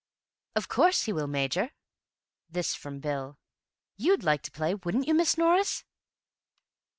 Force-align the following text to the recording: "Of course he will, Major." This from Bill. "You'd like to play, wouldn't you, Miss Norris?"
"Of 0.55 0.67
course 0.67 1.03
he 1.03 1.13
will, 1.13 1.27
Major." 1.27 1.69
This 2.49 2.73
from 2.73 3.01
Bill. 3.01 3.37
"You'd 3.97 4.23
like 4.23 4.41
to 4.41 4.51
play, 4.51 4.73
wouldn't 4.73 5.07
you, 5.07 5.13
Miss 5.13 5.37
Norris?" 5.37 5.83